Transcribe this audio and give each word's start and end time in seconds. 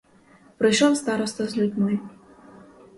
Прийшов 0.57 0.97
староста 0.97 1.47
з 1.47 1.57
людьми. 1.57 1.99